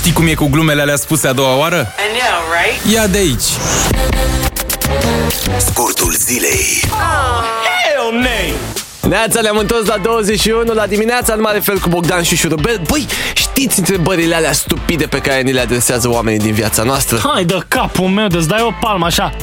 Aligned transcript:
Știi 0.00 0.12
cum 0.12 0.26
e 0.26 0.34
cu 0.34 0.46
glumele 0.46 0.80
alea 0.80 0.96
spuse 0.96 1.28
a 1.28 1.32
doua 1.32 1.56
oară? 1.56 1.76
I 1.76 2.18
know, 2.18 2.40
right? 2.62 2.94
Ia 2.94 3.06
de 3.06 3.18
aici! 3.18 3.42
Scurtul 5.56 6.14
zilei. 6.18 6.82
Hell 6.88 8.20
nay! 8.20 8.52
Neața, 9.08 9.40
ne-am 9.40 9.56
întors 9.56 9.86
la 9.86 9.96
21 10.02 10.72
la 10.72 10.86
dimineața, 10.86 11.32
în 11.32 11.40
mare 11.40 11.58
fel 11.58 11.78
cu 11.78 11.88
Bogdan 11.88 12.22
și 12.22 12.36
Șurubel. 12.36 12.80
Băi, 12.88 13.06
știți 13.34 13.78
întrebările 13.78 14.34
alea 14.34 14.52
stupide 14.52 15.06
pe 15.06 15.18
care 15.18 15.40
ni 15.40 15.52
le 15.52 15.60
adresează 15.60 16.08
oamenii 16.08 16.38
din 16.38 16.52
viața 16.52 16.82
noastră? 16.82 17.20
Hai 17.32 17.44
de 17.44 17.58
capul 17.68 18.08
meu, 18.08 18.26
de-ți 18.26 18.48
dai 18.48 18.60
o 18.62 18.72
palmă 18.80 19.06
așa 19.06 19.34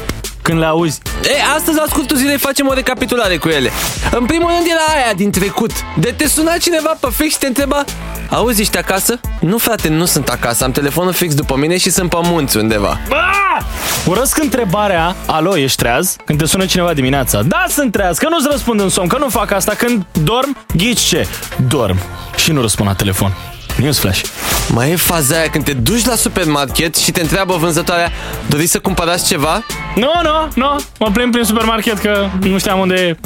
când 0.47 0.59
le 0.59 0.65
auzi. 0.65 0.99
E, 1.23 1.55
astăzi 1.55 1.77
la 1.77 1.83
scurtul 1.87 2.17
zilei 2.17 2.37
facem 2.37 2.67
o 2.67 2.73
recapitulare 2.73 3.37
cu 3.37 3.47
ele. 3.47 3.69
În 4.11 4.25
primul 4.25 4.49
rând 4.55 4.65
era 4.65 5.01
aia 5.01 5.13
din 5.13 5.31
trecut. 5.31 5.71
De 5.99 6.13
te 6.17 6.27
suna 6.27 6.57
cineva 6.57 6.97
pe 6.99 7.07
fix 7.11 7.31
și 7.31 7.39
te 7.39 7.47
întreba 7.47 7.83
Auzi, 8.29 8.61
ești 8.61 8.77
acasă? 8.77 9.19
Nu, 9.39 9.57
frate, 9.57 9.89
nu 9.89 10.05
sunt 10.05 10.27
acasă. 10.29 10.63
Am 10.63 10.71
telefonul 10.71 11.13
fix 11.13 11.33
după 11.33 11.55
mine 11.57 11.77
și 11.77 11.89
sunt 11.89 12.09
pe 12.09 12.17
munți 12.21 12.57
undeva. 12.57 12.99
Ah! 13.09 13.63
Urăsc 14.05 14.37
întrebarea, 14.37 15.15
alo, 15.25 15.57
ești 15.57 15.77
treaz? 15.77 16.15
Când 16.25 16.39
te 16.39 16.45
sună 16.45 16.65
cineva 16.65 16.93
dimineața. 16.93 17.41
Da, 17.41 17.65
sunt 17.69 17.91
treaz, 17.91 18.17
că 18.17 18.27
nu-ți 18.29 18.47
răspund 18.51 18.79
în 18.79 18.89
somn, 18.89 19.07
că 19.07 19.17
nu 19.17 19.29
fac 19.29 19.51
asta. 19.51 19.73
Când 19.77 20.05
dorm, 20.23 20.57
ghici 20.75 20.99
ce? 20.99 21.27
Dorm. 21.67 21.97
Și 22.35 22.51
nu 22.51 22.61
răspund 22.61 22.87
la 22.87 22.95
telefon. 22.95 23.56
Newsflash. 23.77 24.21
Mai 24.69 24.91
e 24.91 24.95
faza 24.95 25.37
aia 25.37 25.49
când 25.49 25.63
te 25.63 25.73
duci 25.73 26.05
la 26.05 26.15
supermarket 26.15 26.95
și 26.95 27.11
te 27.11 27.21
întreabă 27.21 27.55
vânzătoarea 27.55 28.11
Doriți 28.47 28.71
să 28.71 28.79
cumpărați 28.79 29.27
ceva? 29.27 29.65
Nu, 29.95 30.11
nu, 30.23 30.47
nu. 30.55 30.75
Mă 30.99 31.09
plimb 31.13 31.31
prin 31.31 31.43
supermarket 31.43 31.97
că 31.97 32.27
nu 32.39 32.57
știam 32.57 32.79
unde 32.79 32.95
e 32.95 33.17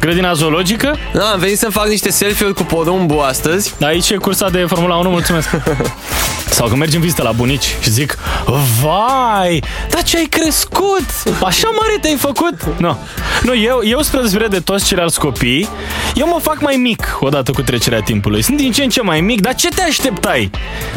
grădina 0.00 0.32
zoologică. 0.32 0.96
Da, 1.12 1.24
am 1.24 1.38
venit 1.38 1.58
să-mi 1.58 1.72
fac 1.72 1.86
niște 1.86 2.10
selfie-uri 2.10 2.54
cu 2.54 2.62
porumbul 2.62 3.20
astăzi 3.20 3.74
Aici 3.82 4.10
e 4.10 4.16
cursa 4.16 4.48
de 4.48 4.64
Formula 4.68 4.96
1, 4.96 5.10
mulțumesc. 5.10 5.48
Sau 6.50 6.68
că 6.68 6.76
mergem 6.76 6.96
în 6.98 7.04
vizită 7.04 7.22
la 7.22 7.32
bunici 7.32 7.76
și 7.80 7.90
zic 7.90 8.18
Vai, 8.82 9.62
dar 9.90 10.02
ce 10.02 10.16
ai 10.16 10.24
crescut? 10.24 11.04
Așa 11.42 11.68
mare 11.68 11.98
te-ai 12.00 12.16
făcut? 12.16 12.54
Nu, 12.76 12.98
nu 13.42 13.54
eu, 13.54 13.80
eu 13.84 14.02
spre 14.02 14.18
deosebire 14.18 14.48
de 14.48 14.60
toți 14.60 14.86
ceilalți 14.86 15.18
copii 15.18 15.68
Eu 16.14 16.26
mă 16.26 16.38
fac 16.42 16.60
mai 16.60 16.76
mic 16.76 17.16
odată 17.20 17.50
cu 17.50 17.62
trecerea 17.62 18.00
timpului 18.00 18.42
Sunt 18.42 18.56
din 18.56 18.72
ce 18.72 18.82
în 18.82 18.88
ce 18.88 19.02
mai 19.02 19.20
mic, 19.20 19.40
dar 19.40 19.54
ce 19.54 19.68
te 19.68 19.82
așteptai? 19.82 20.50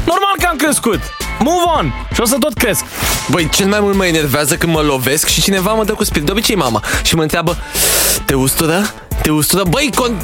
Normal 0.06 0.34
că 0.40 0.48
am 0.50 0.56
crescut 0.58 1.00
Move 1.40 1.64
on! 1.78 1.94
Și 2.14 2.22
o 2.22 2.26
să 2.26 2.36
tot 2.40 2.54
cresc 2.54 2.84
Băi, 3.30 3.50
cel 3.50 3.68
mai 3.68 3.80
mult 3.82 3.96
mă 3.96 4.06
enervează 4.06 4.56
când 4.56 4.74
mă 4.74 4.82
lovesc 4.82 5.28
și 5.28 5.42
cineva 5.42 5.74
mă 5.74 5.84
dă 5.84 5.94
cu 5.94 6.04
spirit, 6.04 6.26
de 6.26 6.32
obicei 6.32 6.56
mama, 6.56 6.84
și 7.04 7.16
mă 7.16 7.22
întreabă 7.22 7.58
Te 8.26 8.34
ustură? 8.34 8.94
Te 9.22 9.32
ustură? 9.32 9.64
Băi, 9.70 9.90
con- 9.92 10.22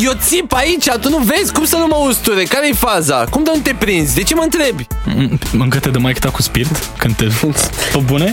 eu 0.00 0.12
țip 0.20 0.52
aici, 0.52 0.88
tu 1.00 1.08
nu 1.08 1.18
vezi 1.18 1.52
cum 1.52 1.64
să 1.64 1.76
nu 1.76 1.86
mă 1.86 1.96
usture? 2.08 2.42
Care-i 2.42 2.72
faza? 2.72 3.24
Cum 3.30 3.42
de 3.44 3.50
nu 3.54 3.60
te 3.60 3.74
prinzi? 3.78 4.14
De 4.14 4.22
ce 4.22 4.34
mă 4.34 4.42
întrebi? 4.42 4.86
Mm, 5.04 5.38
Încă 5.58 5.78
te 5.78 5.88
dă 5.88 5.98
mai 5.98 6.16
cu 6.32 6.42
spirit? 6.42 6.88
Când 6.96 7.14
te... 7.16 7.24
Pe 7.92 7.98
bune? 8.04 8.32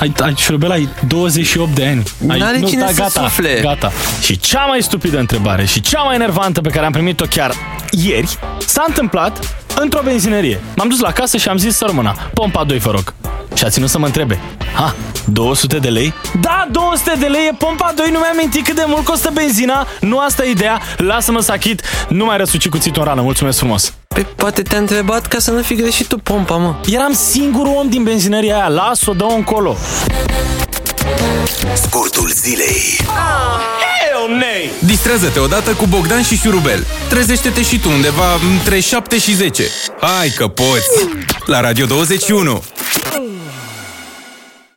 Ai, 0.00 0.12
ai, 0.20 0.34
Șurubel, 0.36 0.70
ai 0.70 0.88
28 1.06 1.74
de 1.74 1.86
ani. 1.86 2.02
Ai, 2.28 2.38
N-are 2.38 2.60
cine 2.60 2.80
da, 2.80 2.86
să 2.86 2.92
gata, 2.94 3.20
sufle. 3.20 3.58
Gata. 3.62 3.92
Și 4.20 4.38
cea 4.38 4.64
mai 4.64 4.82
stupidă 4.82 5.18
întrebare 5.18 5.64
și 5.64 5.80
cea 5.80 6.02
mai 6.02 6.14
enervantă 6.14 6.60
pe 6.60 6.68
care 6.68 6.86
am 6.86 6.92
primit-o 6.92 7.24
chiar 7.24 7.54
ieri 7.90 8.38
s-a 8.66 8.84
întâmplat 8.86 9.64
într-o 9.80 10.00
benzinărie. 10.04 10.60
M-am 10.76 10.88
dus 10.88 11.00
la 11.00 11.12
casă 11.12 11.36
și 11.36 11.48
am 11.48 11.56
zis 11.56 11.76
să 11.76 11.84
rămână. 11.86 12.14
Pompa 12.34 12.64
2, 12.64 12.78
vă 12.78 12.90
rog. 12.90 13.14
Și 13.54 13.64
a 13.64 13.68
ținut 13.68 13.88
să 13.88 13.98
mă 13.98 14.06
întrebe. 14.06 14.40
Ha, 14.74 14.94
200 15.24 15.78
de 15.78 15.88
lei? 15.88 16.14
Da, 16.40 16.68
200 16.70 17.12
de 17.18 17.26
lei 17.26 17.46
e 17.46 17.54
pompa 17.58 17.92
2, 17.96 18.10
nu 18.10 18.18
mi-am 18.18 18.36
mintit 18.36 18.64
cât 18.64 18.74
de 18.74 18.84
mult 18.86 19.04
costă 19.04 19.30
benzina. 19.34 19.86
Nu 20.00 20.18
asta 20.18 20.44
e 20.44 20.50
ideea, 20.50 20.80
lasă-mă 20.96 21.40
să 21.40 21.52
achit. 21.52 21.82
Nu 22.08 22.24
mai 22.24 22.36
răsuci 22.36 22.68
cuțitul 22.68 23.02
în 23.02 23.08
rană, 23.08 23.20
mulțumesc 23.20 23.58
frumos. 23.58 23.94
Pe 24.08 24.26
poate 24.36 24.62
te-a 24.62 24.78
întrebat 24.78 25.26
ca 25.26 25.38
să 25.38 25.50
nu 25.50 25.62
fi 25.62 25.74
greșit 25.74 26.06
tu 26.06 26.18
pompa, 26.18 26.56
mă. 26.56 26.74
Eram 26.92 27.12
singurul 27.12 27.74
om 27.76 27.88
din 27.88 28.02
benzinăria 28.02 28.54
aia, 28.54 28.68
las-o, 28.68 29.12
dă-o 29.12 29.34
încolo. 29.34 29.76
Scurtul 31.74 32.30
zilei. 32.34 32.98
Hell 33.06 34.36
nay! 34.38 34.70
Distrează-te 34.78 35.38
odată 35.38 35.70
cu 35.70 35.86
Bogdan 35.86 36.22
și 36.22 36.36
Șurubel. 36.36 36.86
Trezește-te 37.08 37.62
și 37.62 37.78
tu 37.78 37.88
undeva 37.88 38.34
între 38.52 38.80
7 38.80 39.18
și 39.18 39.34
10. 39.34 39.64
Hai 40.00 40.28
că 40.28 40.48
poți! 40.48 41.08
La 41.46 41.60
Radio 41.60 41.86
21! 41.86 42.62